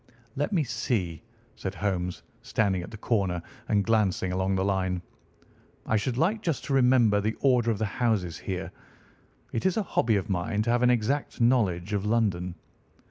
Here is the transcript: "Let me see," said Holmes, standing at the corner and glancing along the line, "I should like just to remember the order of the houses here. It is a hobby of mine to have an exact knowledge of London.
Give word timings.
"Let 0.35 0.51
me 0.51 0.63
see," 0.63 1.21
said 1.55 1.75
Holmes, 1.75 2.23
standing 2.41 2.81
at 2.81 2.89
the 2.89 2.97
corner 2.97 3.39
and 3.67 3.85
glancing 3.85 4.31
along 4.31 4.55
the 4.55 4.65
line, 4.65 5.03
"I 5.85 5.95
should 5.95 6.17
like 6.17 6.41
just 6.41 6.63
to 6.65 6.73
remember 6.73 7.21
the 7.21 7.35
order 7.41 7.69
of 7.69 7.77
the 7.77 7.85
houses 7.85 8.39
here. 8.39 8.71
It 9.53 9.63
is 9.67 9.77
a 9.77 9.83
hobby 9.83 10.15
of 10.15 10.27
mine 10.27 10.63
to 10.63 10.71
have 10.71 10.81
an 10.81 10.89
exact 10.89 11.39
knowledge 11.39 11.93
of 11.93 12.03
London. 12.07 12.55